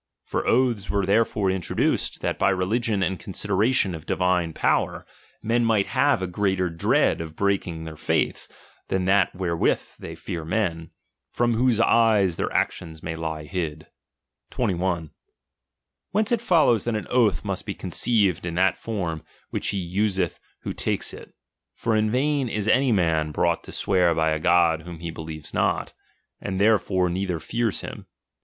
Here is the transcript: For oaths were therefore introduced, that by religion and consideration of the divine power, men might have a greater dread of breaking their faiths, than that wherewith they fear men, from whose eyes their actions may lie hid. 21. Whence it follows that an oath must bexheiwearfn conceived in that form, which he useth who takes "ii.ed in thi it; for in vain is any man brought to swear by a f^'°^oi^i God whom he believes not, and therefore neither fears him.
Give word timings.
For 0.23 0.47
oaths 0.49 0.89
were 0.89 1.05
therefore 1.05 1.51
introduced, 1.51 2.21
that 2.21 2.39
by 2.39 2.49
religion 2.49 3.03
and 3.03 3.19
consideration 3.19 3.93
of 3.93 4.01
the 4.01 4.07
divine 4.07 4.51
power, 4.51 5.05
men 5.43 5.63
might 5.63 5.85
have 5.85 6.23
a 6.23 6.25
greater 6.25 6.71
dread 6.71 7.21
of 7.21 7.35
breaking 7.35 7.83
their 7.83 7.95
faiths, 7.95 8.49
than 8.87 9.05
that 9.05 9.35
wherewith 9.35 9.83
they 9.99 10.15
fear 10.15 10.43
men, 10.43 10.89
from 11.29 11.53
whose 11.53 11.79
eyes 11.79 12.35
their 12.35 12.51
actions 12.51 13.03
may 13.03 13.15
lie 13.15 13.43
hid. 13.43 13.85
21. 14.49 15.11
Whence 16.09 16.31
it 16.31 16.41
follows 16.41 16.83
that 16.85 16.95
an 16.95 17.05
oath 17.11 17.45
must 17.45 17.67
bexheiwearfn 17.67 17.77
conceived 17.77 18.45
in 18.47 18.55
that 18.55 18.77
form, 18.77 19.21
which 19.51 19.67
he 19.67 19.77
useth 19.77 20.39
who 20.61 20.73
takes 20.73 21.13
"ii.ed 21.13 21.25
in 21.25 21.25
thi 21.25 21.29
it; 21.29 21.35
for 21.75 21.95
in 21.95 22.09
vain 22.09 22.49
is 22.49 22.67
any 22.67 22.91
man 22.91 23.31
brought 23.31 23.63
to 23.65 23.71
swear 23.71 24.15
by 24.15 24.31
a 24.31 24.39
f^'°^oi^i 24.39 24.41
God 24.41 24.81
whom 24.81 24.97
he 24.99 25.11
believes 25.11 25.53
not, 25.53 25.93
and 26.41 26.59
therefore 26.59 27.07
neither 27.07 27.39
fears 27.39 27.81
him. 27.81 28.07